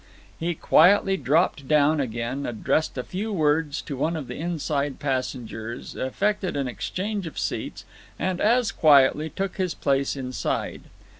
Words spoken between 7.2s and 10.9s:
of seats, and as quietly took his place inside.